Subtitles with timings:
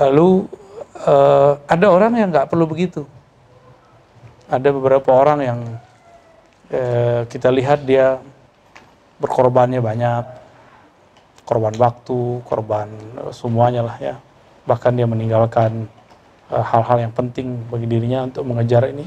[0.00, 0.48] Lalu
[1.04, 3.04] uh, ada orang yang nggak perlu begitu.
[4.48, 5.60] Ada beberapa orang yang
[6.72, 8.16] uh, kita lihat dia
[9.20, 10.24] berkorbannya banyak,
[11.44, 12.88] korban waktu, korban
[13.20, 14.16] uh, semuanya lah ya.
[14.64, 15.84] Bahkan dia meninggalkan
[16.48, 19.04] hal-hal uh, yang penting bagi dirinya untuk mengejar ini.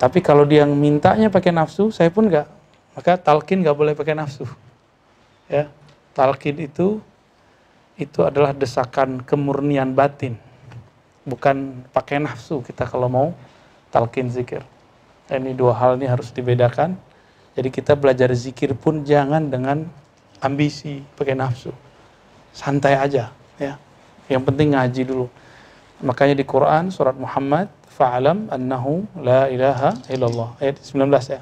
[0.00, 2.48] Tapi kalau dia yang mintanya pakai nafsu, saya pun nggak.
[2.96, 4.48] Maka talkin nggak boleh pakai nafsu.
[5.52, 5.68] Ya,
[6.16, 6.98] talkin itu
[8.00, 10.36] itu adalah desakan kemurnian batin
[11.22, 13.28] bukan pakai nafsu kita kalau mau
[13.94, 14.62] talkin zikir.
[15.30, 16.98] Ini dua hal ini harus dibedakan.
[17.52, 19.86] Jadi kita belajar zikir pun jangan dengan
[20.42, 21.70] ambisi pakai nafsu.
[22.52, 23.78] Santai aja ya.
[24.28, 25.26] Yang penting ngaji dulu.
[26.02, 31.40] Makanya di Quran surat Muhammad fa'alam annahu la ilaha illallah ayat 19 ya.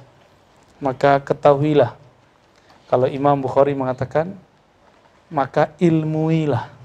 [0.82, 1.96] Maka ketahuilah
[2.90, 4.34] kalau Imam Bukhari mengatakan
[5.30, 6.80] maka ilmuilah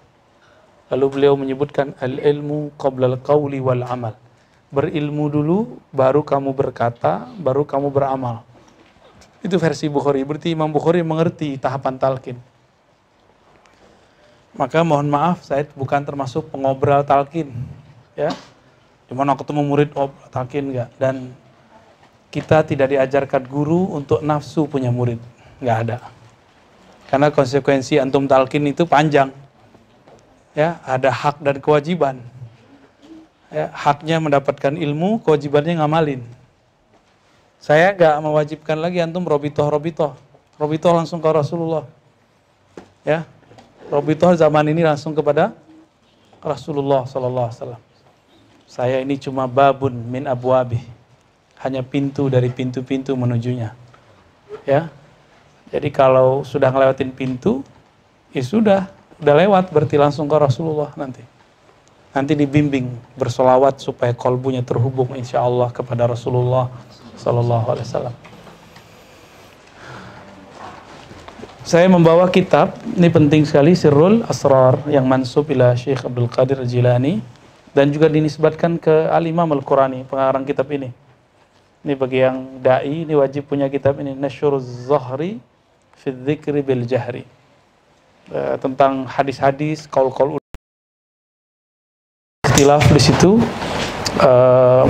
[0.86, 4.14] Lalu beliau menyebutkan al-ilmu qabla al-qawli wal amal.
[4.70, 5.58] Berilmu dulu,
[5.90, 8.46] baru kamu berkata, baru kamu beramal.
[9.42, 10.22] Itu versi Bukhari.
[10.22, 12.38] Berarti Imam Bukhari mengerti tahapan talqin.
[14.56, 17.50] Maka mohon maaf, saya bukan termasuk pengobrol talqin.
[18.14, 18.32] Ya,
[19.06, 20.90] Di mana ketemu murid oh, talqin enggak.
[21.02, 21.34] Dan
[22.30, 25.18] kita tidak diajarkan guru untuk nafsu punya murid.
[25.62, 25.98] Enggak ada.
[27.08, 29.30] Karena konsekuensi antum talqin itu panjang
[30.56, 32.18] ya ada hak dan kewajiban.
[33.54, 36.26] Ya, haknya mendapatkan ilmu, kewajibannya ngamalin.
[37.62, 40.18] Saya nggak mewajibkan lagi antum robitoh robitoh,
[40.58, 41.86] robitoh langsung ke Rasulullah.
[43.06, 43.24] Ya,
[43.88, 45.54] robitoh zaman ini langsung kepada
[46.42, 47.84] Rasulullah Sallallahu Alaihi Wasallam.
[48.66, 50.82] Saya ini cuma babun min abwabi,
[51.62, 53.72] hanya pintu dari pintu-pintu menujunya.
[54.68, 54.90] Ya,
[55.74, 57.66] jadi kalau sudah ngelewatin pintu,
[58.30, 58.82] ya sudah,
[59.18, 61.26] udah lewat berarti langsung ke Rasulullah nanti.
[62.16, 66.72] Nanti dibimbing bersolawat supaya kolbunya terhubung insya Allah kepada Rasulullah
[67.20, 68.16] Sallallahu Alaihi Wasallam.
[71.66, 77.20] Saya membawa kitab, ini penting sekali, Sirrul Asrar yang mansub ila Syekh Abdul Qadir Jilani
[77.74, 80.94] dan juga dinisbatkan ke Al-Imam Al-Qurani, pengarang kitab ini.
[81.82, 85.42] Ini bagi yang dai, ini wajib punya kitab ini, Nasyruz Zahri
[85.96, 87.26] fi Dzikri bil Jahri.
[88.26, 90.42] Eh, tentang hadis-hadis kaul-kaul
[92.50, 93.38] istilah di situ
[94.18, 94.90] uh,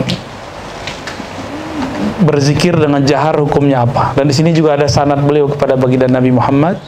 [2.23, 6.31] berzikir dengan jahar hukumnya apa dan di sini juga ada sanad beliau kepada baginda Nabi
[6.31, 6.79] Muhammad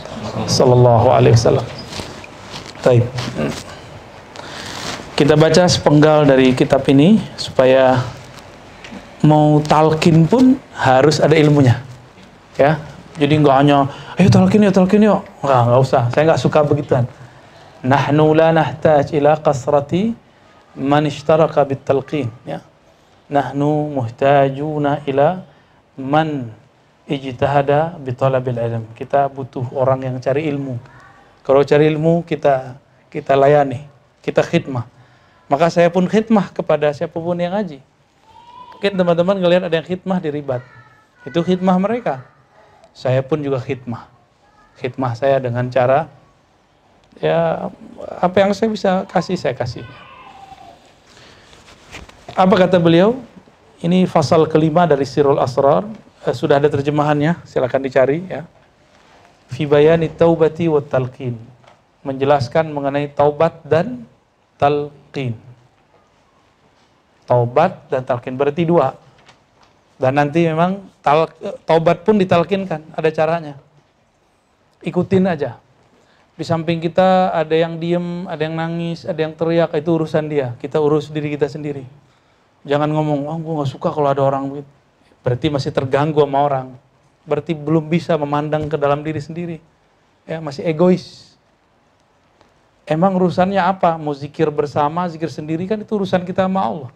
[0.47, 1.67] sallallahu alaihi wasallam.
[2.79, 3.03] Taib.
[5.19, 8.07] Kita baca sepenggal dari kitab ini supaya
[9.19, 11.84] mau talkin pun harus ada ilmunya.
[12.55, 12.79] Ya.
[13.19, 15.22] Jadi nggak hanya ayo talqin yuk, talqin yuk.
[15.45, 16.03] Enggak, enggak usah.
[16.09, 17.05] Saya enggak suka begituan.
[17.85, 20.17] Nahnu la nahtaj ila qasrati
[20.73, 22.66] man ishtaraka bit talqin, ya.
[23.29, 25.45] Nahnu muhtajuna ila
[26.01, 26.50] man
[27.05, 28.83] ijtahada bi talabil ilm.
[28.97, 30.81] Kita butuh orang yang cari ilmu.
[31.45, 32.75] Kalau cari ilmu kita
[33.13, 33.85] kita layani,
[34.25, 34.89] kita khidmah.
[35.47, 37.79] Maka saya pun khidmah kepada siapa pun yang ngaji.
[38.75, 40.66] Mungkin teman-teman ngelihat ada yang khidmah di ribat.
[41.23, 42.36] Itu khidmah mereka
[42.97, 44.09] saya pun juga khidmah.
[44.81, 46.09] Khidmah saya dengan cara
[47.22, 47.69] ya
[48.18, 49.85] apa yang saya bisa kasih saya kasih.
[52.34, 53.22] Apa kata beliau?
[53.78, 55.85] Ini fasal kelima dari Sirul Asrar.
[56.25, 58.50] Eh, sudah ada terjemahannya, silakan dicari ya.
[59.53, 61.38] Fi bayani taubati wa talqin.
[62.02, 64.09] Menjelaskan mengenai taubat dan
[64.58, 65.38] talqin.
[67.29, 68.97] Taubat dan talqin berarti dua.
[69.97, 70.85] Dan nanti memang
[71.66, 73.58] taubat pun ditalkinkan, ada caranya.
[74.85, 75.58] Ikutin aja.
[76.38, 80.53] Di samping kita ada yang diem, ada yang nangis, ada yang teriak, itu urusan dia.
[80.62, 81.81] Kita urus diri kita sendiri.
[82.62, 84.62] Jangan ngomong, oh gue gak suka kalau ada orang.
[85.25, 86.68] Berarti masih terganggu sama orang.
[87.25, 89.58] Berarti belum bisa memandang ke dalam diri sendiri.
[90.29, 91.34] Ya, masih egois.
[92.85, 93.97] Emang urusannya apa?
[93.97, 96.91] Mau zikir bersama, zikir sendiri kan itu urusan kita sama Allah.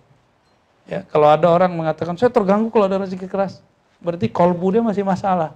[0.89, 3.62] Ya, kalau ada orang mengatakan saya terganggu kalau ada rezeki keras,
[4.01, 5.54] berarti kolbu dia masih masalah.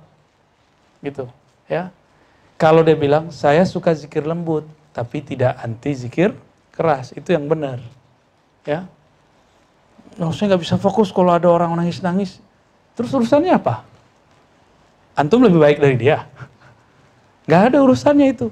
[1.02, 1.28] Gitu,
[1.66, 1.90] ya.
[2.56, 4.64] Kalau dia bilang saya suka zikir lembut,
[4.96, 6.32] tapi tidak anti zikir
[6.72, 7.84] keras, itu yang benar.
[8.64, 8.88] Ya.
[10.16, 12.40] Nah, saya nggak bisa fokus kalau ada orang nangis-nangis.
[12.96, 13.84] Terus urusannya apa?
[15.16, 16.28] Antum lebih baik dari dia.
[17.46, 18.48] Gak ada urusannya itu.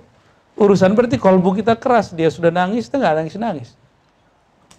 [0.54, 3.74] Urusan berarti kolbu kita keras, dia sudah nangis, nggak nangis-nangis.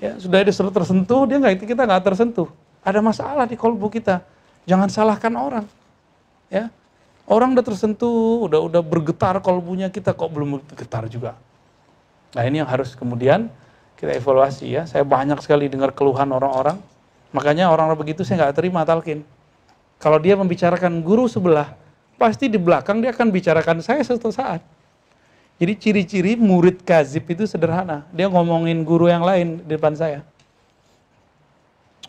[0.02, 2.48] Ya, sudah ada tersentuh, dia nggak kita nggak tersentuh.
[2.82, 4.20] Ada masalah di kolbu kita.
[4.66, 5.66] Jangan salahkan orang.
[6.50, 6.68] Ya,
[7.28, 11.38] orang udah tersentuh, udah udah bergetar kolbunya kita kok belum bergetar juga.
[12.34, 13.48] Nah ini yang harus kemudian
[13.94, 14.82] kita evaluasi ya.
[14.84, 16.76] Saya banyak sekali dengar keluhan orang-orang.
[17.30, 19.22] Makanya orang-orang begitu saya nggak terima talkin.
[20.02, 21.72] Kalau dia membicarakan guru sebelah,
[22.18, 24.60] pasti di belakang dia akan bicarakan saya suatu saat.
[25.54, 28.02] Jadi ciri-ciri murid kazib itu sederhana.
[28.10, 30.26] Dia ngomongin guru yang lain di depan saya.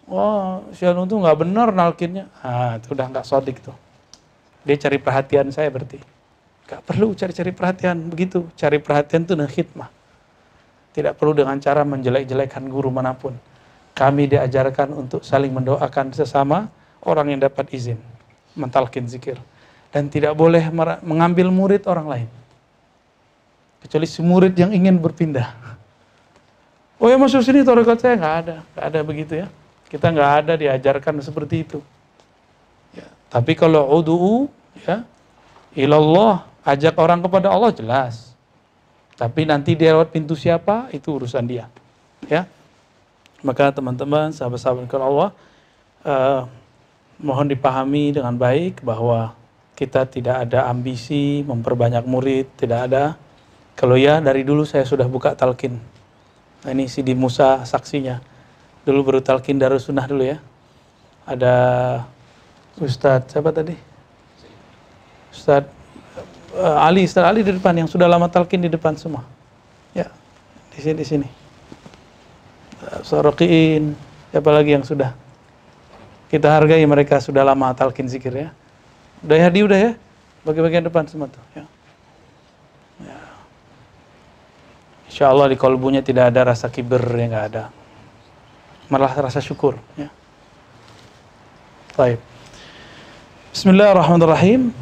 [0.06, 2.30] Oh, Syanu tuh nggak benar nalkinnya.
[2.42, 3.74] Ah, itu udah nggak sodik tuh.
[4.66, 6.02] Dia cari perhatian saya berarti.
[6.66, 8.50] Gak perlu cari-cari perhatian begitu.
[8.58, 9.90] Cari perhatian itu dengan khidmah.
[10.98, 13.38] Tidak perlu dengan cara menjelek-jelekan guru mana pun.
[13.94, 16.66] Kami diajarkan untuk saling mendoakan sesama
[17.06, 18.02] orang yang dapat izin.
[18.58, 19.38] Mentalkin zikir.
[19.94, 20.74] Dan tidak boleh
[21.06, 22.30] mengambil murid orang lain.
[23.86, 25.54] Kecuali si murid yang ingin berpindah.
[26.98, 29.48] Oh ya masuk sini tarekat saya nggak ada, nggak ada begitu ya.
[29.86, 31.80] Kita nggak ada diajarkan seperti itu.
[32.98, 33.06] Ya.
[33.30, 34.50] Tapi kalau udu'u
[34.82, 35.06] ya
[35.78, 38.34] ilallah Ajak orang kepada Allah jelas.
[39.14, 41.70] Tapi nanti dia lewat pintu siapa itu urusan dia.
[42.26, 42.50] Ya.
[43.46, 45.30] Maka teman-teman, sahabat-sahabat Allah,
[46.02, 46.42] uh,
[47.22, 49.38] mohon dipahami dengan baik bahwa
[49.78, 53.14] kita tidak ada ambisi memperbanyak murid, tidak ada.
[53.76, 55.78] Kalau ya dari dulu saya sudah buka talkin.
[56.64, 58.24] Nah, ini Sidi Musa saksinya.
[58.88, 60.40] Dulu baru talkin Darussunnah dulu ya.
[61.28, 61.54] Ada
[62.80, 63.76] Ustadz siapa tadi?
[65.36, 65.68] Ustadz
[66.56, 69.28] uh, Ali, Ustaz Ali di depan yang sudah lama talkin di depan semua.
[69.92, 70.08] Ya,
[70.72, 71.28] di sini di sini.
[72.80, 73.92] Uh, Sorokiin,
[74.32, 75.12] siapa lagi yang sudah?
[76.32, 78.50] Kita hargai mereka sudah lama talkin zikir ya.
[79.20, 79.92] Udah ya, udah ya.
[80.48, 81.44] Bagi-bagian depan semua tuh.
[81.58, 81.68] Ya.
[85.16, 87.72] Insya Allah di kolbunya tidak ada rasa kiber yang nggak ada.
[88.92, 89.80] Malah rasa syukur.
[89.96, 90.12] Ya.
[91.96, 92.20] Baik.
[93.56, 94.76] Bismillahirrahmanirrahim.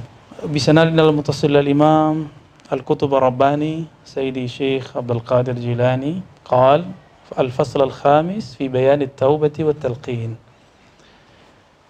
[0.49, 2.27] بسندنا المتصل للإمام
[2.73, 6.89] الكتب الرباني سيدي شيخ عبد القادر الجيلاني قال
[7.37, 10.35] الفصل الخامس في بيان التوبة والتلقين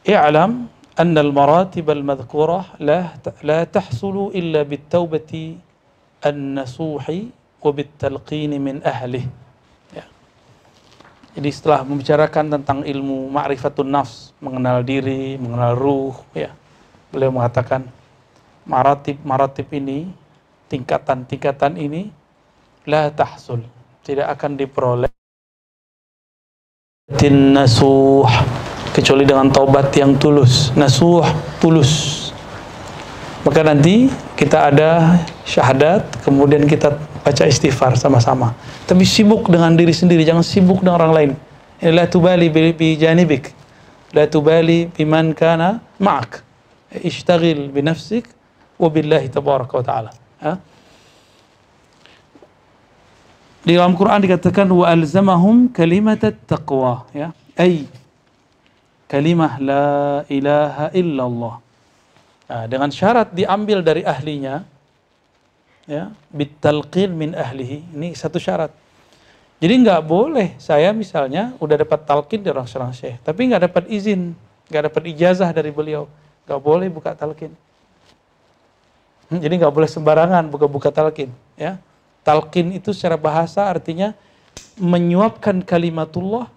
[0.10, 0.68] اعلم
[1.00, 3.08] أن المراتب المذكورة لا
[3.44, 5.32] لا تحصل إلا بالتوبة
[6.26, 7.06] النصوح
[7.72, 9.24] bitalqini min ahli.
[9.96, 10.04] Ya.
[11.38, 16.52] Jadi setelah membicarakan tentang ilmu ma'rifatun nafs, mengenal diri, mengenal ruh, ya.
[17.14, 17.88] Beliau mengatakan
[18.68, 20.12] maratib-maratib ini,
[20.68, 22.10] tingkatan-tingkatan ini
[22.90, 23.64] la tahsul,
[24.04, 25.14] tidak akan diperoleh
[27.32, 28.28] nasuh
[28.96, 31.24] kecuali dengan taubat yang tulus nasuh
[31.60, 32.32] tulus
[33.44, 34.08] maka nanti
[34.44, 38.52] kita ada syahadat, kemudian kita baca istighfar sama-sama.
[38.84, 41.32] Tapi sibuk dengan diri sendiri, jangan sibuk dengan orang lain.
[41.80, 43.56] La tubali bi janibik.
[44.12, 46.44] La tubali biman kana ma'ak.
[46.92, 48.28] Ishtagil bi nafsik
[48.76, 50.12] wabillahi tabaraka wa ta'ala.
[53.64, 57.32] Di dalam Quran dikatakan wa alzamahum kalimat taqwa ya.
[57.56, 57.88] Ay
[59.08, 59.88] kalimah la
[60.28, 61.63] ilaha illallah.
[62.44, 64.68] Nah, dengan syarat diambil dari ahlinya
[65.88, 67.96] ya, bitalqin min ahlihi.
[67.96, 68.72] Ini satu syarat.
[69.64, 73.84] Jadi nggak boleh saya misalnya udah dapat talqin dari orang seorang syekh, tapi nggak dapat
[73.88, 74.36] izin,
[74.68, 76.04] nggak dapat ijazah dari beliau,
[76.44, 77.56] nggak boleh buka talqin.
[79.32, 81.32] Hmm, jadi nggak boleh sembarangan buka-buka talqin.
[81.56, 81.80] Ya.
[82.28, 84.12] Talqin itu secara bahasa artinya
[84.76, 86.52] menyuapkan kalimatullah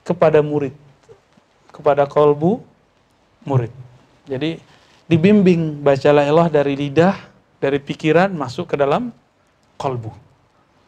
[0.00, 0.72] kepada murid,
[1.68, 2.64] kepada kolbu
[3.44, 3.72] murid.
[4.26, 4.58] Jadi
[5.06, 7.14] dibimbing baca la ilah dari lidah,
[7.62, 9.14] dari pikiran masuk ke dalam
[9.78, 10.10] kolbu.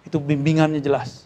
[0.03, 1.25] Itu bimbingannya jelas.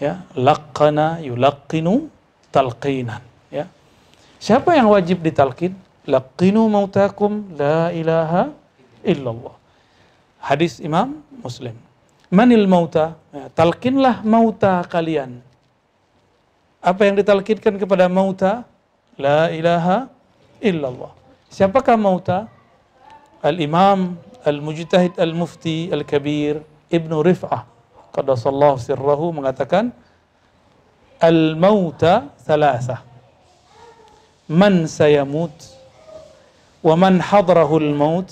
[0.00, 2.10] Ya, laqana yulaqinu
[2.50, 3.22] talqinan.
[3.52, 3.70] Ya.
[4.42, 5.76] Siapa yang wajib ditalkin?
[6.04, 8.52] laqinu mautakum la ilaha
[9.00, 9.56] illallah.
[10.40, 11.76] Hadis Imam Muslim.
[12.28, 13.16] Manil mauta?
[13.32, 15.40] Ya, talkinlah mauta kalian.
[16.84, 18.68] Apa yang ditalkinkan kepada mauta?
[19.16, 20.10] La ilaha
[20.60, 21.12] illallah.
[21.50, 22.50] Siapakah mauta?
[23.44, 27.68] Al-Imam Al-Mujtahid Al-Mufti Al-Kabir Ibnu Rif'ah
[28.08, 29.92] Qadasallahu sirrahu mengatakan
[31.20, 33.04] Al-mauta thalatha
[34.48, 35.52] Man sayamut
[36.84, 38.28] wa man hadrahul maut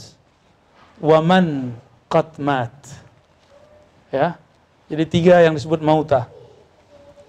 [1.01, 1.73] wa man
[2.13, 2.77] qad mat.
[4.13, 4.37] Ya.
[4.93, 6.29] Jadi tiga yang disebut mauta.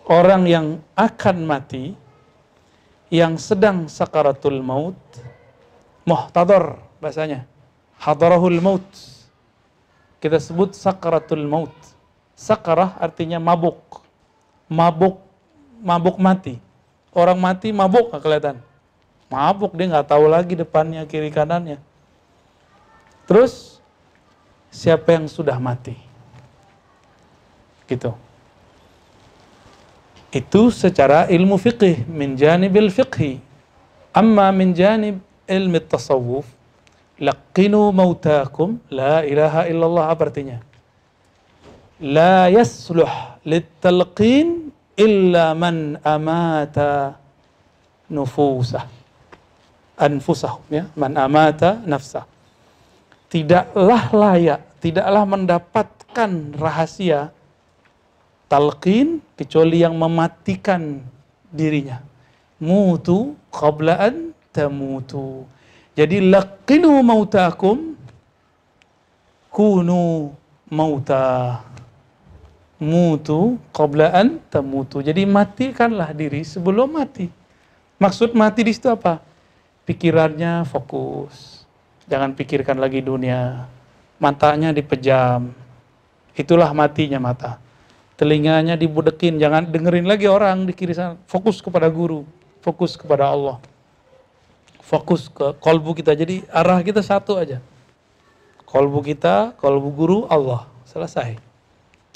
[0.04, 1.96] Orang yang akan mati
[3.13, 4.98] yang sedang sakaratul maut
[6.10, 7.46] muhtadar bahasanya.
[8.01, 8.84] Hadarahul maut.
[10.17, 11.72] Kita sebut sakaratul maut.
[12.34, 14.01] Sakarah artinya mabuk.
[14.65, 15.22] Mabuk
[15.77, 16.58] mabuk mati.
[17.13, 18.58] Orang mati mabuk nggak kelihatan
[19.34, 21.82] mabuk dia nggak tahu lagi depannya kiri kanannya
[23.25, 23.82] terus
[24.70, 25.98] siapa yang sudah mati
[27.89, 28.13] gitu
[30.34, 33.38] Itu secara ilmu fiqih min janibil fiqhi.
[34.13, 36.50] Amma min janib ilmi tasawuf
[37.22, 40.58] laqinu mautakum la ilaha illallah apa artinya?
[42.02, 47.18] La yasluh litalqin illa man amata
[48.10, 48.86] nufusah
[49.98, 52.25] anfusahum ya man amata nafsah
[53.30, 57.34] tidaklah layak tidaklah mendapatkan rahasia
[58.54, 61.02] talqin kecuali yang mematikan
[61.50, 62.06] dirinya.
[62.62, 65.50] Mutu qablaan tamutu.
[65.98, 67.98] Jadi laqinu mautakum
[69.50, 70.30] kunu
[70.70, 71.66] mauta.
[72.78, 75.02] Mutu qablaan tamutu.
[75.02, 77.34] Jadi matikanlah diri sebelum mati.
[77.98, 79.18] Maksud mati di situ apa?
[79.90, 81.66] Pikirannya fokus.
[82.06, 83.66] Jangan pikirkan lagi dunia.
[84.22, 85.50] Matanya dipejam.
[86.38, 87.64] Itulah matinya mata
[88.13, 91.17] telinganya dibudekin, jangan dengerin lagi orang di kiri sana.
[91.25, 92.25] Fokus kepada guru,
[92.62, 93.58] fokus kepada Allah.
[94.84, 96.13] Fokus ke kolbu kita.
[96.13, 97.63] Jadi arah kita satu aja.
[98.67, 100.67] Kolbu kita, kolbu guru, Allah.
[100.86, 101.39] Selesai.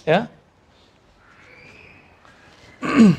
[0.05, 0.29] Ya.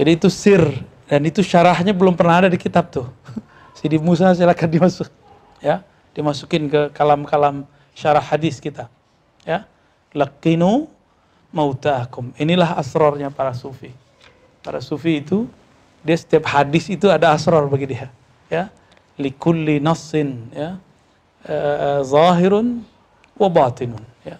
[0.00, 0.64] Jadi itu sir
[1.12, 3.06] dan itu syarahnya belum pernah ada di kitab tuh.
[3.78, 5.12] Sidi Musa silakan dimasuk
[5.60, 5.84] ya,
[6.16, 8.88] dimasukin ke kalam-kalam syarah hadis kita.
[9.44, 9.68] Ya
[10.14, 10.90] lakinu
[11.54, 12.34] mautakum.
[12.38, 13.90] Inilah asrornya para sufi.
[14.62, 15.46] Para sufi itu
[16.00, 18.08] dia setiap hadis itu ada asror bagi dia.
[18.50, 18.72] Ya,
[19.20, 20.80] likulli nassin ya
[21.46, 22.82] uh, zahirun
[23.38, 24.36] wa batinun ya.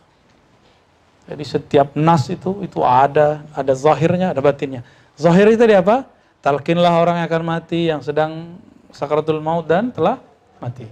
[1.30, 4.82] Jadi setiap nas itu itu ada ada zahirnya, ada batinnya.
[5.14, 6.08] Zahir itu dia apa?
[6.40, 8.56] Talkinlah orang yang akan mati yang sedang
[8.90, 10.18] sakaratul maut dan telah
[10.58, 10.88] mati.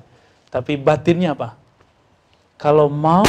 [0.52, 1.56] Tapi batinnya apa?
[2.60, 3.24] Kalau mau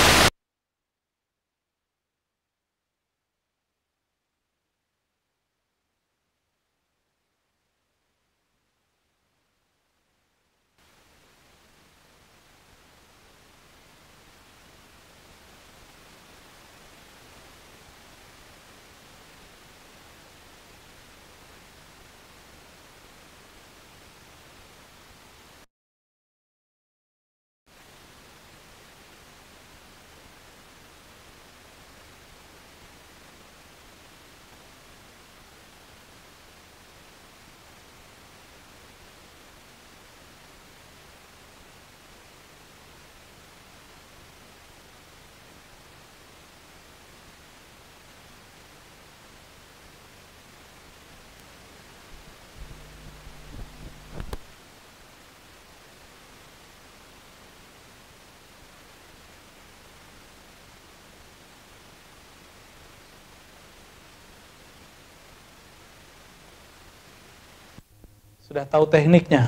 [68.49, 69.45] sudah tahu tekniknya,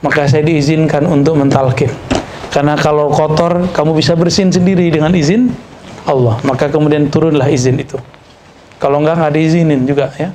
[0.00, 1.92] maka saya diizinkan untuk mentalkin.
[2.48, 5.52] Karena kalau kotor, kamu bisa bersihin sendiri dengan izin
[6.08, 6.40] Allah.
[6.48, 8.00] Maka kemudian turunlah izin itu.
[8.80, 10.32] Kalau enggak, nggak diizinin juga ya.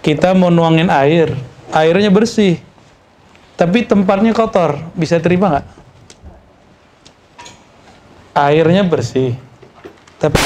[0.00, 1.36] Kita mau nuangin air,
[1.76, 2.56] airnya bersih.
[3.52, 5.66] Tapi tempatnya kotor, bisa terima nggak?
[8.32, 9.36] Airnya bersih.
[10.16, 10.40] Tapi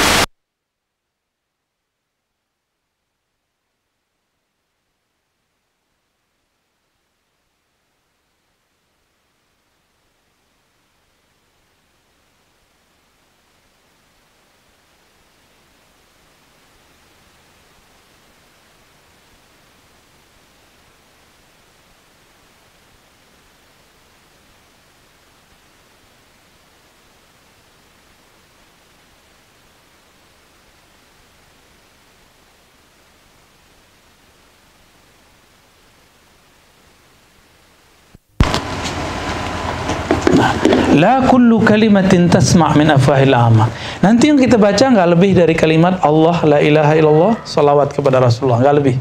[41.03, 43.67] La kullu kalimatin tasma' min afwahil amma.
[43.99, 48.63] Nanti yang kita baca nggak lebih dari kalimat Allah la ilaha illallah salawat kepada Rasulullah,
[48.63, 48.95] nggak lebih.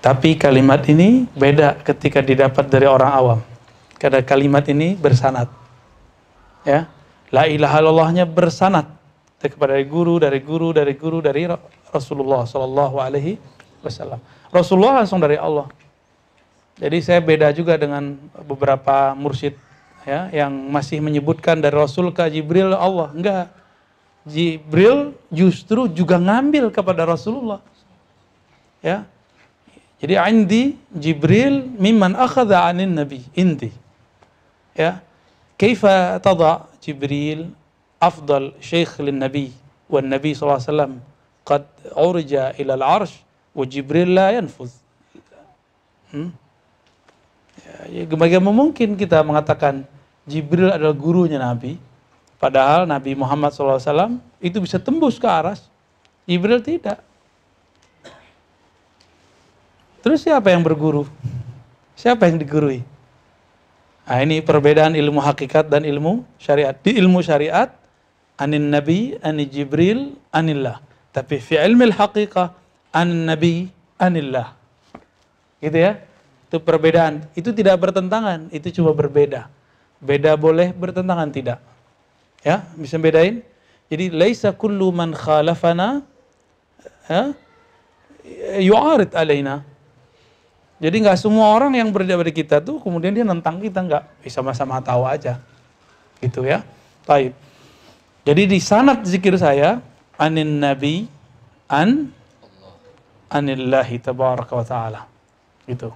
[0.00, 3.38] Tapi kalimat ini beda ketika didapat dari orang awam.
[4.00, 5.52] Karena kalimat ini bersanat.
[6.64, 6.88] Ya.
[7.28, 8.88] La ilaha illallahnya bersanat
[9.44, 11.44] kepada dari guru, dari guru, dari guru, dari
[11.92, 13.36] Rasulullah sallallahu alaihi
[13.84, 14.24] wasallam.
[14.48, 15.68] Rasulullah langsung dari Allah.
[16.80, 18.16] Jadi saya beda juga dengan
[18.48, 19.67] beberapa mursyid
[20.08, 23.52] ya yang masih menyebutkan dari Rasul ke Jibril Allah enggak.
[24.24, 27.60] Jibril justru juga ngambil kepada Rasulullah.
[28.80, 29.04] Ya.
[30.00, 33.20] Jadi indi Jibril mimman akhadha anin nabi.
[33.36, 33.68] Inti
[34.72, 35.04] ya.
[35.60, 37.50] Kaifa tada Jibril
[38.00, 39.52] afdal syekh lin nabi
[39.92, 41.04] wan nabi wasallam?
[41.44, 41.64] Qad
[41.96, 43.20] urja ila al-arsh
[43.56, 44.72] wa Jibril la yanfuz.
[46.12, 46.32] Hmm?
[47.58, 49.84] Ya, ya, bagaimana mungkin kita mengatakan
[50.28, 51.80] Jibril adalah gurunya Nabi,
[52.36, 55.66] padahal Nabi Muhammad SAW itu bisa tembus ke aras,
[56.28, 57.00] Jibril tidak.
[60.04, 61.08] Terus siapa yang berguru?
[61.98, 62.86] Siapa yang digurui?
[64.08, 66.72] Nah, ini perbedaan ilmu hakikat dan ilmu syariat.
[66.72, 67.74] Di ilmu syariat,
[68.40, 70.80] anin nabi, anin jibril, anillah.
[71.12, 72.54] Tapi fi ilmu hakikah,
[72.94, 73.68] anin nabi,
[74.00, 74.56] anillah.
[75.60, 76.00] Gitu ya.
[76.48, 77.28] Itu perbedaan.
[77.36, 79.50] Itu tidak bertentangan, itu cuma berbeda.
[79.98, 81.58] Beda boleh, bertentangan tidak.
[82.46, 83.42] Ya, bisa bedain?
[83.90, 86.06] Jadi laisa kullu man khalafana
[87.10, 87.34] ya,
[88.62, 89.66] yu'arid alaina.
[90.78, 94.38] Jadi nggak semua orang yang berada pada kita tuh kemudian dia nentang kita nggak, bisa
[94.38, 95.42] sama-sama tahu aja.
[96.22, 96.62] Gitu ya.
[97.02, 97.34] Baik.
[98.22, 99.82] Jadi di sanad zikir saya
[100.14, 101.10] anin nabi
[101.66, 102.14] an
[103.26, 105.00] anillahi tabaraka wa taala.
[105.66, 105.90] Gitu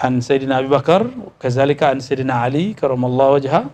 [0.00, 1.04] an Sayyidina Abi Bakar,
[1.36, 3.68] kazalika an Sayyidina Ali karamallahu wajha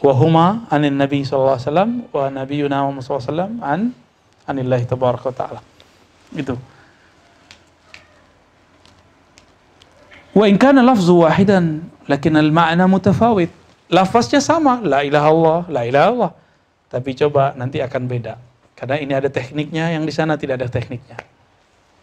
[0.00, 3.80] wa huma anin Nabi sallallahu alaihi wasallam wa nabiyuna Muhammad sallallahu alaihi wasallam an
[4.48, 5.60] anillahi tabaraka wa taala.
[6.32, 6.56] Itu.
[10.32, 13.52] Wa in kana lafzu wahidan lakin al ma'na mutafawit.
[13.90, 16.30] Lafaznya sama, la ilaha Allah, la ilaha Allah.
[16.88, 18.38] Tapi coba nanti akan beda.
[18.78, 21.18] Karena ini ada tekniknya yang di sana tidak ada tekniknya.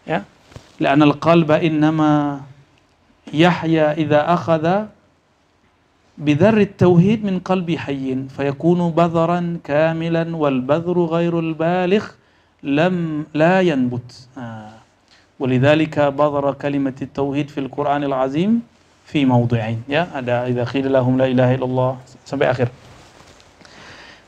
[0.04, 0.28] Ya.
[0.78, 2.44] La'anal qalba innama
[3.32, 4.94] Yahya idza akhadha
[6.18, 12.04] بذر التوحيد من قلب حي فيكون بذرا كاملا والبذر غير البالغ
[12.66, 12.96] لم
[13.38, 14.10] لا ينبت.
[14.34, 14.74] آه.
[15.38, 18.52] ولذلك بذر كلمة التوحيد في القرآن العظيم
[19.06, 19.86] في موضعين.
[19.86, 21.92] ya ada إذا قيل لهم لا إله إلا الله
[22.26, 22.74] sampai akhir.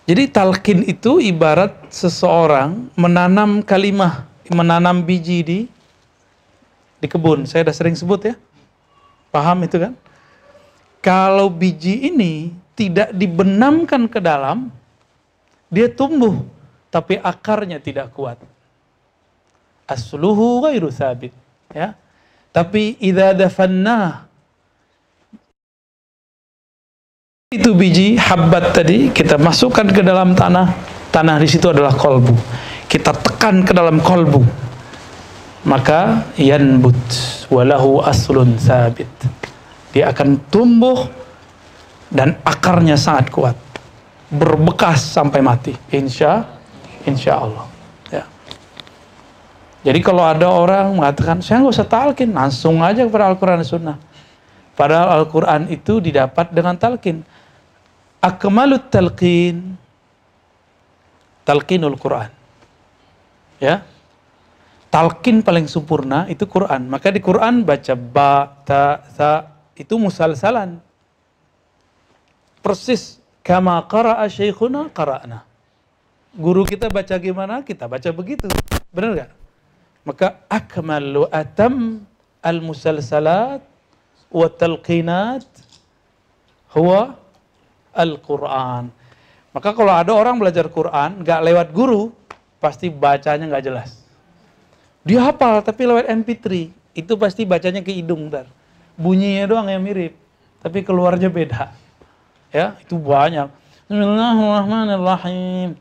[0.05, 5.59] Jadi talqin itu ibarat seseorang menanam kalimah menanam biji di
[7.01, 7.49] di kebun.
[7.49, 8.37] Saya sudah sering sebut ya.
[9.29, 9.93] Paham itu kan?
[10.99, 14.67] Kalau biji ini tidak dibenamkan ke dalam,
[15.71, 16.43] dia tumbuh,
[16.89, 18.41] tapi akarnya tidak kuat.
[19.85, 21.33] Asluhu ghairu sabit.
[21.69, 21.93] Ya.
[22.49, 24.25] Tapi idza dafanna
[27.49, 30.69] itu biji habbat tadi kita masukkan ke dalam tanah,
[31.09, 32.33] tanah di situ adalah kolbu.
[32.89, 34.41] Kita tekan ke dalam kolbu,
[35.67, 36.95] maka yanbut
[37.51, 39.09] walahu aslun sabit.
[39.91, 41.09] Dia akan tumbuh
[42.13, 43.57] dan akarnya sangat kuat.
[44.29, 45.73] Berbekas sampai mati.
[45.89, 46.45] Insya,
[47.09, 47.65] insya Allah.
[48.13, 48.23] Ya.
[49.81, 53.97] Jadi kalau ada orang mengatakan, saya nggak usah talkin, langsung aja kepada Al-Quran Sunnah.
[54.77, 57.25] Padahal Al-Quran itu didapat dengan talkin.
[58.21, 59.75] Akmalut talqin,
[61.43, 62.29] talqinul Quran.
[63.57, 63.83] Ya,
[64.89, 66.89] talqin paling sempurna itu Quran.
[66.89, 69.29] Maka di Quran baca ba, ta, sa
[69.77, 70.81] itu musalsalan.
[72.59, 75.47] Persis kama qara'a syekhuna qara'na.
[76.35, 77.65] Guru kita baca gimana?
[77.65, 78.45] Kita baca begitu.
[78.93, 79.31] Benar gak?
[80.05, 82.05] Maka akmalu atam
[82.41, 83.61] al-musalsalat
[84.29, 85.45] wa talqinat
[86.73, 87.17] huwa
[87.93, 88.93] al-Quran.
[89.49, 92.13] Maka kalau ada orang belajar Quran, nggak lewat guru,
[92.61, 93.98] pasti bacanya nggak jelas.
[95.09, 96.69] Dia hafal tapi lewat MP3.
[96.93, 98.45] Itu pasti bacanya ke hidung ntar.
[98.93, 100.13] Bunyinya doang yang mirip.
[100.61, 101.73] Tapi keluarnya beda.
[102.53, 103.49] Ya, itu banyak.
[103.89, 105.73] Bismillahirrahmanirrahim.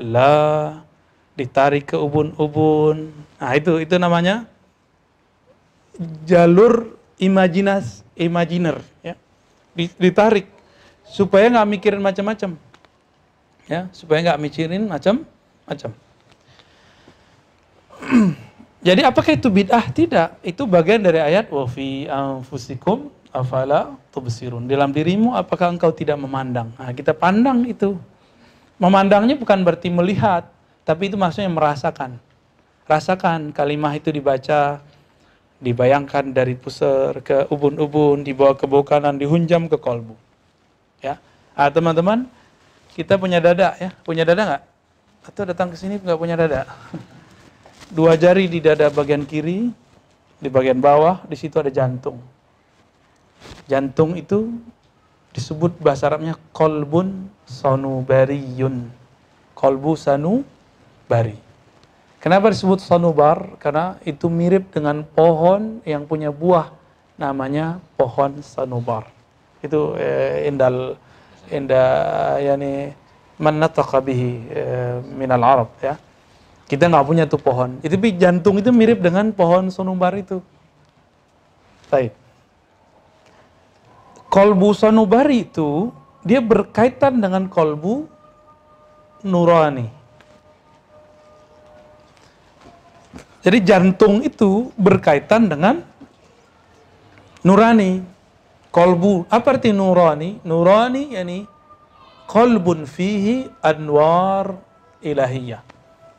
[0.01, 0.81] la,
[1.37, 3.13] ditarik ke ubun-ubun.
[3.39, 4.49] Nah itu itu namanya
[6.25, 9.15] jalur imajinas, imajiner, ya.
[9.75, 10.49] Ditarik
[11.05, 12.57] supaya nggak mikirin macam-macam,
[13.69, 15.91] ya, supaya nggak mikirin macam-macam.
[18.85, 19.89] Jadi apakah itu bid'ah?
[19.89, 20.45] Tidak.
[20.45, 24.71] Itu bagian dari ayat wa fi anfusikum afala tubsirun.
[24.71, 26.71] Dalam dirimu apakah engkau tidak memandang?
[26.79, 27.99] Nah, kita pandang itu.
[28.79, 30.47] Memandangnya bukan berarti melihat,
[30.87, 32.23] tapi itu maksudnya merasakan.
[32.87, 34.79] Rasakan kalimah itu dibaca,
[35.59, 40.15] dibayangkan dari pusar ke ubun-ubun, dibawa ke bawah kanan, dihunjam ke kolbu.
[41.03, 41.19] Ya.
[41.55, 42.27] Ah, teman-teman,
[42.95, 43.91] kita punya dada ya.
[44.03, 44.63] Punya dada nggak?
[45.25, 46.67] Atau datang ke sini nggak punya dada?
[47.97, 49.71] dua jari di dada bagian kiri,
[50.43, 52.34] di bagian bawah, di situ ada jantung.
[53.65, 54.53] Jantung itu
[55.33, 58.91] disebut bahasa Arabnya kolbun sanubariyun.
[59.57, 61.39] Kolbu sanubari.
[62.21, 63.61] Kenapa disebut sanubar?
[63.61, 66.73] Karena itu mirip dengan pohon yang punya buah
[67.21, 69.09] namanya pohon sanubar.
[69.61, 70.97] Itu eh, indal
[71.53, 71.85] inda
[72.41, 72.97] yani
[73.37, 73.61] man
[74.05, 76.01] bihi eh, Arab ya
[76.65, 77.77] kita nggak punya tuh pohon.
[77.85, 80.41] Itu jantung itu mirip dengan pohon sonubar itu.
[81.93, 82.24] Baik.
[84.35, 85.95] Kolbu sonubari itu
[86.27, 88.11] dia berkaitan dengan kolbu
[89.23, 89.87] nurani.
[93.47, 95.87] Jadi jantung itu berkaitan dengan
[97.47, 98.03] nurani.
[98.75, 100.43] Kolbu, apa arti nurani?
[100.43, 101.47] Nurani yani
[102.27, 104.59] kolbun fihi anwar
[104.99, 105.63] ilahiyah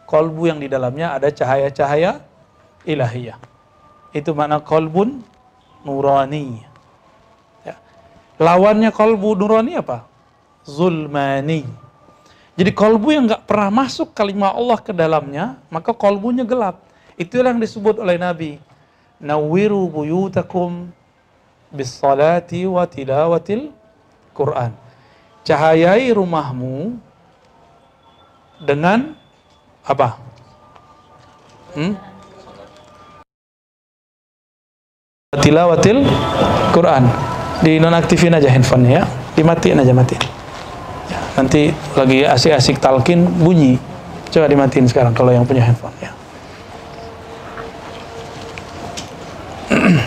[0.05, 2.21] kolbu yang di dalamnya ada cahaya-cahaya
[2.85, 3.37] ilahiyah.
[4.13, 5.25] Itu makna kolbun
[5.83, 6.63] nurani.
[8.35, 8.43] Ya.
[8.43, 10.07] Lawannya kolbu nurani apa?
[10.65, 11.63] Zulmani.
[12.55, 16.79] Jadi kolbu yang nggak pernah masuk kalimat Allah ke dalamnya, maka kolbunya gelap.
[17.19, 18.59] Itu yang disebut oleh Nabi.
[19.19, 20.91] Nawiru buyutakum
[21.71, 23.71] bis salati wa tilawatil
[24.35, 24.71] Quran.
[25.43, 26.99] Cahayai rumahmu
[28.63, 29.15] dengan
[29.83, 30.19] apa?
[31.75, 31.95] Hmm?
[35.43, 36.07] Tilawatil
[36.71, 37.03] Quran.
[37.63, 39.03] Dinonaktifin aja handphonenya ya.
[39.35, 40.23] Dimatiin aja matiin.
[41.11, 43.77] Ya, nanti lagi asik-asik talkin bunyi.
[44.31, 46.11] Coba dimatiin sekarang kalau yang punya handphone ya.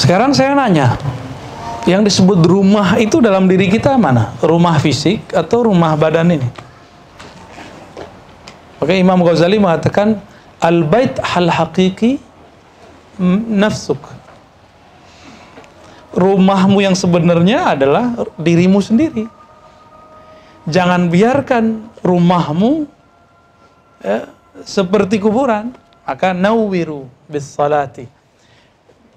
[0.00, 0.96] Sekarang saya nanya,
[1.88, 4.36] yang disebut rumah itu dalam diri kita mana?
[4.40, 6.48] Rumah fisik atau rumah badan ini?
[8.80, 10.20] Maka Imam Ghazali mengatakan
[10.60, 12.20] al-bait hal haqiqi
[13.48, 14.00] nafsuk.
[16.10, 19.30] Rumahmu yang sebenarnya adalah dirimu sendiri.
[20.66, 22.90] Jangan biarkan rumahmu
[24.02, 24.26] ya,
[24.66, 25.70] seperti kuburan.
[26.10, 28.10] Maka nawiru bis salati.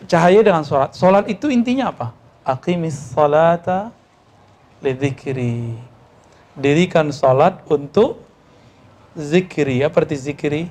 [0.05, 0.93] Cahaya dengan salat.
[0.93, 2.13] Salat itu intinya apa?
[2.45, 3.89] Aqimis salata
[4.77, 5.73] lidzikri.
[6.53, 8.21] Dirikan salat untuk
[9.17, 10.69] zikri, apa arti zikri?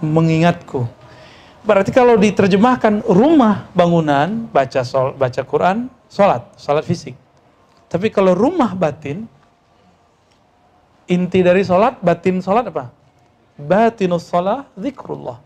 [0.00, 0.88] Mengingatku.
[1.62, 7.14] Berarti kalau diterjemahkan rumah bangunan, baca sol, baca Quran, sholat, sholat fisik.
[7.86, 9.30] Tapi kalau rumah batin,
[11.06, 12.90] inti dari sholat, batin sholat apa?
[13.54, 15.38] Batinus sholat, zikrullah.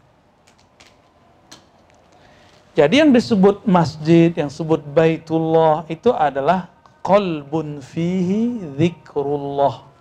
[2.73, 6.73] Jadi yang disebut masjid, yang disebut baitullah, itu adalah
[7.05, 9.97] kolbun fihi zikrullah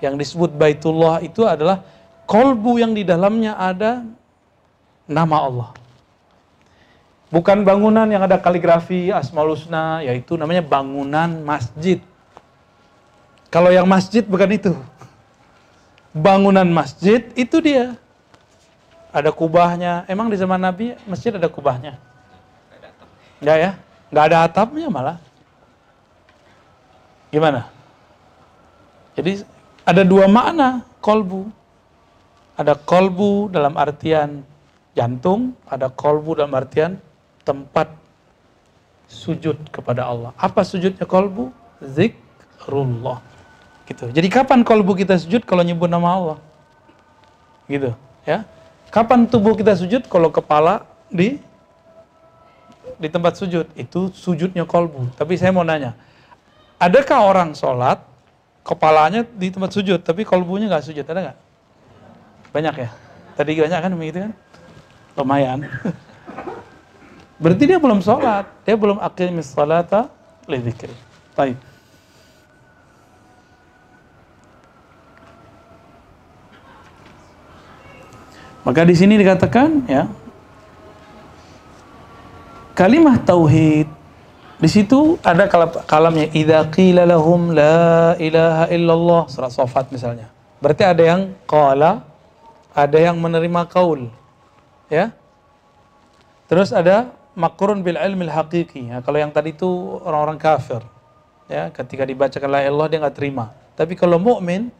[0.00, 1.80] yang disebut Baitullah itu adalah
[2.28, 4.04] kolbu yang di dalamnya ada
[5.06, 5.70] nama Allah.
[7.26, 11.98] Bukan bangunan yang ada kaligrafi Asmaul Husna, yaitu namanya bangunan masjid.
[13.50, 14.72] Kalau yang masjid bukan itu.
[16.14, 17.98] Bangunan masjid itu dia.
[19.10, 20.06] Ada kubahnya.
[20.06, 21.98] Emang di zaman Nabi masjid ada kubahnya?
[23.42, 23.70] Enggak ya?
[24.12, 25.18] Enggak ada atapnya malah.
[27.34, 27.66] Gimana?
[29.18, 29.42] Jadi
[29.82, 31.50] ada dua makna kolbu.
[32.56, 34.46] Ada kolbu dalam artian
[34.96, 36.96] jantung, ada kolbu dalam artian
[37.44, 37.92] tempat
[39.06, 40.32] sujud kepada Allah.
[40.40, 41.52] Apa sujudnya kolbu?
[41.84, 43.20] Zikrullah.
[43.86, 44.10] Gitu.
[44.10, 46.38] Jadi kapan kolbu kita sujud kalau nyebut nama Allah?
[47.70, 47.92] Gitu,
[48.26, 48.42] ya.
[48.90, 51.38] Kapan tubuh kita sujud kalau kepala di
[52.96, 53.68] di tempat sujud?
[53.76, 55.14] Itu sujudnya kolbu.
[55.14, 55.92] Tapi saya mau nanya,
[56.80, 58.00] adakah orang sholat
[58.66, 61.38] kepalanya di tempat sujud, tapi kolbunya nggak sujud, ada nggak?
[62.50, 62.88] Banyak ya?
[63.36, 64.32] Tadi banyak kan begitu kan?
[65.16, 65.64] Lumayan.
[67.42, 70.08] Berarti dia belum sholat, dia belum aqimis salata
[70.48, 70.92] lidzikri.
[71.36, 71.56] Baik.
[78.66, 80.10] Maka di sini dikatakan ya
[82.74, 83.86] kalimah tauhid
[84.56, 90.32] di situ ada kalam kalamnya idza qila lahum la ilaha illallah surat Safat misalnya.
[90.58, 92.02] Berarti ada yang qala,
[92.72, 94.08] ada yang menerima kaul.
[94.86, 95.14] Ya.
[96.46, 98.94] Terus ada makrun bil ilmi haqiqi.
[98.94, 99.68] Ya, kalau yang tadi itu
[100.02, 100.82] orang-orang kafir.
[101.46, 103.54] Ya, ketika dibacakan la ilallah dia nggak terima.
[103.78, 104.70] Tapi kalau mukmin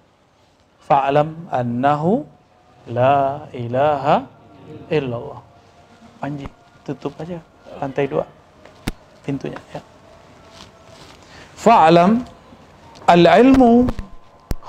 [0.83, 2.27] fa'lam annahu
[2.87, 4.23] La ilaha
[4.87, 5.43] illallah.
[6.23, 6.47] Panji,
[6.87, 7.43] tutup aja
[7.83, 8.23] lantai dua
[9.27, 9.83] pintunya ya.
[11.59, 12.23] Fa'alam
[13.11, 13.91] al-ilmu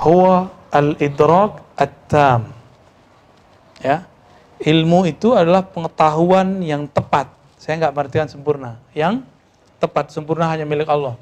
[0.01, 2.49] huwa al-idrak at-tam.
[3.85, 4.01] Ya.
[4.57, 7.29] Ilmu itu adalah pengetahuan yang tepat.
[7.61, 8.81] Saya nggak artikan sempurna.
[8.97, 9.21] Yang
[9.77, 11.13] tepat, sempurna hanya milik Allah.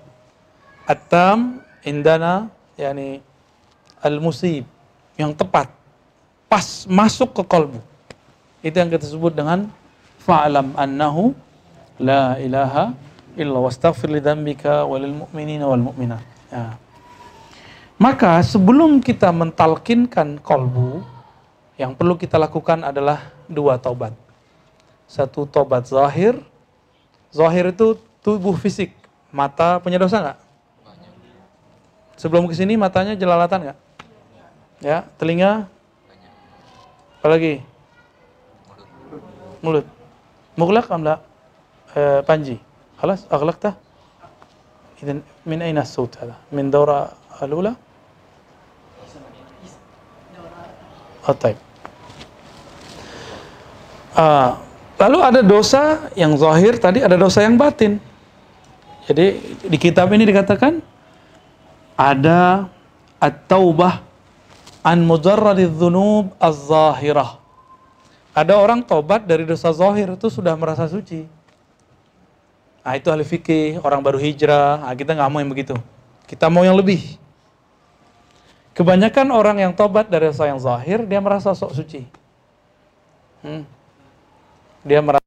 [0.88, 2.48] At-tam indana
[2.80, 3.20] yakni
[4.00, 4.64] al-musib
[5.20, 5.72] yang tepat
[6.46, 7.80] pas masuk ke kolbu.
[8.64, 9.68] Itu yang kita sebut dengan
[10.24, 11.36] fa'lam annahu
[12.00, 12.96] la ilaha
[13.36, 16.24] illa wastaghfir li dzambika walil mu'minina wal mu'minat.
[16.50, 16.80] Ya.
[17.96, 21.04] Maka sebelum kita mentalkinkan kolbu,
[21.76, 24.16] yang perlu kita lakukan adalah dua tobat.
[25.06, 26.40] Satu tobat zahir.
[27.36, 28.96] Zahir itu tubuh fisik.
[29.28, 30.40] Mata punya dosa nggak?
[32.16, 33.80] Sebelum ke sini matanya jelalatan nggak?
[34.80, 35.68] Ya, telinga?
[37.20, 37.60] Apalagi?
[39.60, 39.84] Mulut.
[40.56, 40.88] Mulut.
[40.88, 41.20] amla
[41.92, 42.56] e, eh, panji.
[43.04, 43.76] Halas, aghlaqta.
[43.76, 43.76] tah?
[45.44, 46.16] min aina sut?
[46.56, 47.12] Min daura
[47.44, 47.76] alula?
[51.34, 51.58] Taib.
[54.16, 54.62] Uh,
[55.02, 57.98] lalu ada dosa yang zahir tadi, ada dosa yang batin.
[59.10, 60.82] Jadi di kitab ini dikatakan
[61.98, 62.70] ada
[63.18, 64.02] at-taubah
[64.86, 67.42] an mujarradiz dzunub az-zahirah.
[68.36, 71.26] Ada orang tobat dari dosa zahir itu sudah merasa suci.
[72.86, 74.86] Nah, itu ahli fikih, orang baru hijrah.
[74.86, 75.74] Nah, kita nggak mau yang begitu.
[76.30, 77.18] Kita mau yang lebih.
[78.76, 82.04] Kebanyakan orang yang tobat dari dosa yang zahir, dia merasa sok suci.
[83.40, 83.64] Hmm.
[84.84, 85.24] Dia merasa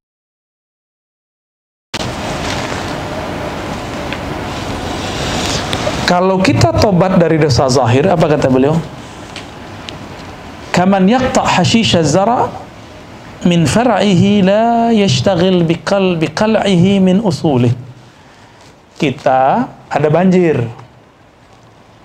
[6.08, 8.76] Kalau kita tobat dari dosa zahir, apa kata beliau?
[10.78, 12.46] kaman yaqta hashish zara
[13.42, 17.74] min far'ihi la yashtaghil biqal biqal'ihi min usulih
[18.94, 20.70] kita ada banjir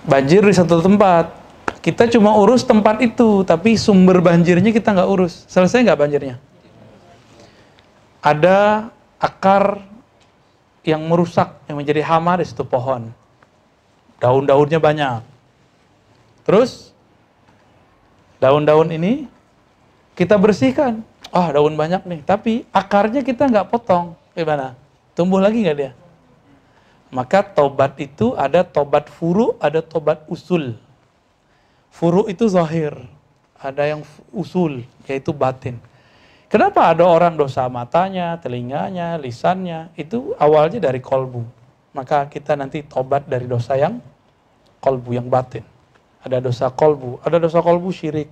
[0.04, 1.32] banjir di satu tempat
[1.84, 6.36] kita cuma urus tempat itu tapi sumber banjirnya kita nggak urus selesai nggak banjirnya
[8.24, 9.84] ada akar
[10.84, 13.12] yang merusak yang menjadi hama di situ pohon
[14.20, 15.24] daun-daunnya banyak
[16.44, 16.92] terus
[18.44, 19.32] daun-daun ini
[20.20, 21.00] kita bersihkan.
[21.34, 24.13] Oh daun banyak nih, tapi akarnya kita nggak potong.
[24.38, 24.78] Gimana?
[25.18, 25.92] Tumbuh lagi nggak dia?
[27.13, 30.73] Maka tobat itu ada tobat furu, ada tobat usul.
[31.93, 32.97] Furu itu zahir,
[33.62, 34.02] ada yang
[34.34, 35.78] usul, yaitu batin.
[36.49, 41.45] Kenapa ada orang dosa matanya, telinganya, lisannya, itu awalnya dari kolbu.
[41.93, 44.02] Maka kita nanti tobat dari dosa yang
[44.82, 45.62] kolbu, yang batin
[46.23, 48.32] ada dosa kolbu, ada dosa kolbu syirik.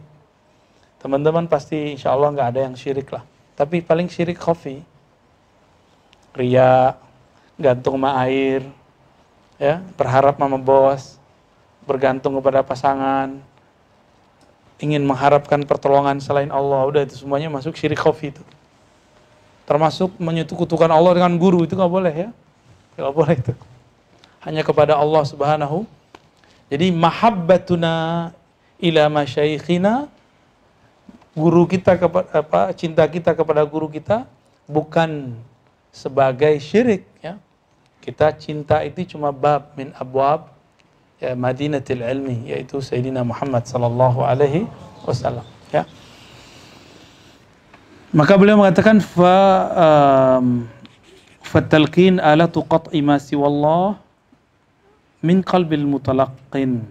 [1.04, 3.28] Teman-teman pasti insya Allah nggak ada yang syirik lah.
[3.60, 4.80] Tapi paling syirik kopi,
[6.32, 6.96] ria,
[7.62, 8.66] gantung sama air,
[9.62, 11.22] ya berharap sama bos,
[11.86, 13.38] bergantung kepada pasangan,
[14.82, 18.44] ingin mengharapkan pertolongan selain Allah, udah itu semuanya masuk syirik kopi itu.
[19.70, 22.30] Termasuk menyekutukan Allah dengan guru itu nggak boleh ya,
[22.98, 23.54] nggak boleh itu.
[24.42, 25.86] Hanya kepada Allah Subhanahu
[26.72, 28.32] jadi mahabbatuna
[28.80, 30.08] ila masyaikhina
[31.36, 34.24] guru kita kepada apa cinta kita kepada guru kita
[34.72, 35.36] bukan
[35.92, 37.11] sebagai syirik.
[38.02, 40.50] Kita cinta itu cuma bab min abwab
[41.22, 44.66] ya, Madinatil Ilmi yaitu Sayyidina Muhammad sallallahu alaihi
[45.06, 45.86] wasallam ya.
[48.12, 49.38] Maka beliau mengatakan fa
[49.72, 50.68] um,
[51.46, 54.02] fatalqin alatu qat'i ma siwallah
[55.22, 56.82] min qalbil mutalaqqin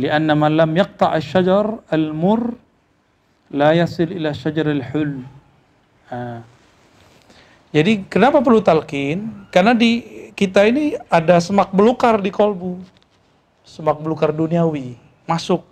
[0.00, 2.56] lianna man lam yaqta' asy-syajar al-mur
[3.52, 5.20] la yasil ila syajar al-hul
[7.70, 10.02] jadi kenapa perlu talqin karena di
[10.34, 12.82] kita ini ada semak belukar di kolbu
[13.62, 15.62] semak belukar duniawi masuk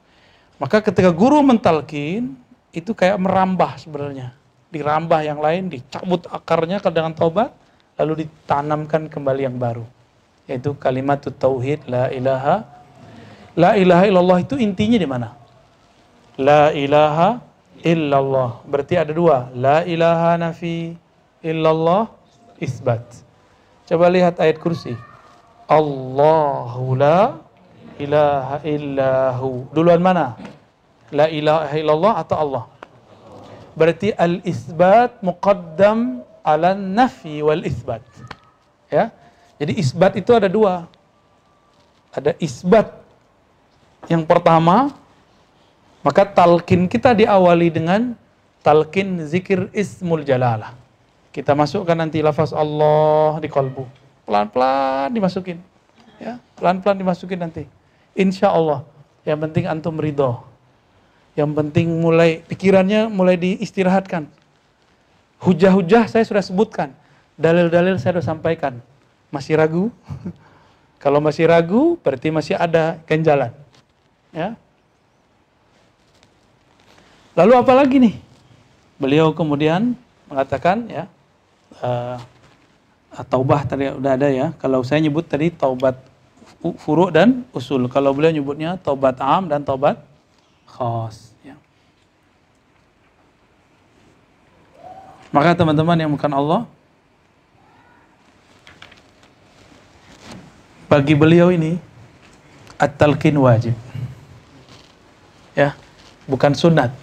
[0.58, 2.34] maka ketika guru mentalkin
[2.70, 4.34] itu kayak merambah sebenarnya
[4.70, 7.50] dirambah yang lain dicabut akarnya dengan tobat
[7.98, 9.86] lalu ditanamkan kembali yang baru
[10.48, 12.78] yaitu kalimat tauhid la ilaha
[13.58, 15.34] la ilaha illallah itu intinya di mana?
[16.38, 17.42] La ilaha
[17.82, 18.62] illallah.
[18.62, 19.50] Berarti ada dua.
[19.50, 20.94] La ilaha nafi
[21.44, 22.10] illallah
[22.58, 23.02] isbat.
[23.88, 24.94] Coba lihat ayat kursi.
[25.68, 27.40] Allahu la
[28.00, 29.68] ilaha illahu.
[29.72, 30.36] Duluan mana?
[31.12, 32.64] La ilaha illallah atau Allah?
[33.78, 38.02] Berarti al-isbat muqaddam ala nafi wal isbat.
[38.90, 39.14] Ya.
[39.58, 40.86] Jadi isbat itu ada dua.
[42.12, 42.98] Ada isbat
[44.06, 44.94] yang pertama,
[46.06, 48.14] maka talkin kita diawali dengan
[48.62, 50.72] talkin zikir ismul jalalah.
[51.38, 53.86] Kita masukkan nanti lafaz Allah di kolbu.
[54.26, 55.62] Pelan-pelan dimasukin.
[56.18, 57.62] Ya, pelan-pelan dimasukin nanti.
[58.18, 58.82] Insya Allah.
[59.22, 60.42] Yang penting antum ridho.
[61.38, 64.26] Yang penting mulai pikirannya mulai diistirahatkan.
[65.38, 66.90] Hujah-hujah saya sudah sebutkan.
[67.38, 68.82] Dalil-dalil saya sudah sampaikan
[69.30, 69.94] masih ragu?
[71.06, 73.54] Kalau masih ragu, berarti masih ada ganjalan.
[74.34, 74.58] Ya.
[77.38, 78.18] Lalu apa lagi nih?
[78.98, 79.94] Beliau kemudian
[80.26, 81.06] mengatakan ya,
[81.82, 82.18] uh,
[83.28, 84.52] taubah tadi udah ada ya.
[84.60, 85.98] Kalau saya nyebut tadi taubat
[86.58, 87.86] furu dan usul.
[87.86, 90.02] Kalau beliau nyebutnya taubat am dan taubat
[90.66, 91.32] khas.
[91.46, 91.54] Ya.
[95.30, 96.60] Maka teman-teman yang bukan Allah,
[100.88, 101.76] bagi beliau ini
[102.80, 103.76] at-talqin wajib.
[105.52, 105.74] Ya,
[106.24, 106.94] bukan sunat.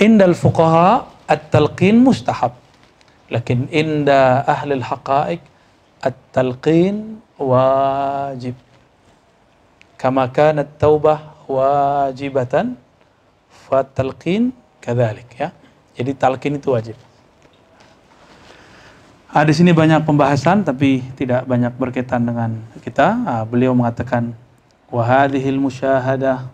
[0.00, 2.65] Indal fuqaha at-talqin mustahab.
[3.26, 5.42] Lakin inda ahli al-haqa'iq
[6.02, 8.54] at-talqin wajib.
[9.98, 12.78] Kama kanat taubah wajibatan
[13.50, 15.50] fa-talqin kadzalik ya.
[15.96, 16.96] Jadi talqin itu wajib.
[19.32, 23.20] Ah, di sini banyak pembahasan tapi tidak banyak berkaitan dengan kita.
[23.26, 24.36] Ah, beliau mengatakan
[24.86, 26.46] wa hadhil musyahadah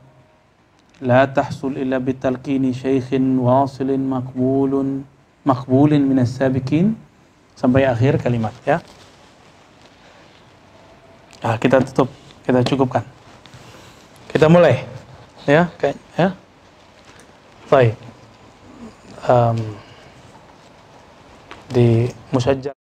[1.04, 5.04] la tahsul illa bitalqini syaikhin wasilin maqbulun
[5.42, 6.94] maqbulin min sabiqin
[7.58, 8.78] sampai akhir kalimat ya.
[11.42, 12.06] Ah, kita tutup,
[12.46, 13.02] kita cukupkan.
[14.30, 14.86] Kita mulai
[15.46, 16.28] ya, kayak ya.
[17.66, 17.94] Baik.
[19.26, 19.58] Um,
[21.72, 22.81] di musajjal